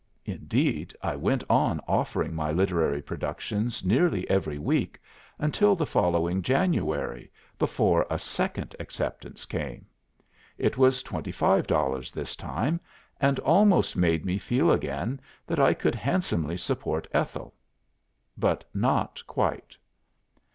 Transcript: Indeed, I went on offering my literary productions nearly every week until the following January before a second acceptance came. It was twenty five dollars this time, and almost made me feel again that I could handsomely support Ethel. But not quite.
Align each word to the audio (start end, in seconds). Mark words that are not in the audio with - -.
Indeed, 0.25 0.95
I 1.03 1.15
went 1.15 1.43
on 1.47 1.79
offering 1.87 2.33
my 2.33 2.51
literary 2.51 3.03
productions 3.03 3.85
nearly 3.85 4.27
every 4.31 4.57
week 4.57 4.99
until 5.37 5.75
the 5.75 5.85
following 5.85 6.41
January 6.41 7.31
before 7.59 8.07
a 8.09 8.17
second 8.17 8.75
acceptance 8.79 9.45
came. 9.45 9.85
It 10.57 10.75
was 10.75 11.03
twenty 11.03 11.31
five 11.31 11.67
dollars 11.67 12.11
this 12.11 12.35
time, 12.35 12.79
and 13.19 13.37
almost 13.41 13.95
made 13.95 14.25
me 14.25 14.39
feel 14.39 14.71
again 14.71 15.21
that 15.45 15.59
I 15.59 15.75
could 15.75 15.93
handsomely 15.93 16.57
support 16.57 17.07
Ethel. 17.13 17.53
But 18.35 18.65
not 18.73 19.21
quite. 19.27 19.77